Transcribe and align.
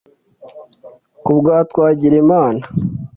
Kubwa 1.23 1.53
Twagirimana 1.69 2.61